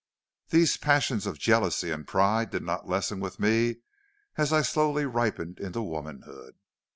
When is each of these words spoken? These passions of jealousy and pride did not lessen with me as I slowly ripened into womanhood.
These 0.49 0.77
passions 0.77 1.27
of 1.27 1.37
jealousy 1.37 1.91
and 1.91 2.07
pride 2.07 2.49
did 2.49 2.63
not 2.63 2.89
lessen 2.89 3.19
with 3.19 3.39
me 3.39 3.81
as 4.35 4.51
I 4.51 4.63
slowly 4.63 5.05
ripened 5.05 5.59
into 5.59 5.83
womanhood. 5.83 6.55